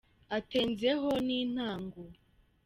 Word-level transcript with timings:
Atenze 0.37 0.89
ho 1.01 1.09
n’intango. 1.27 2.03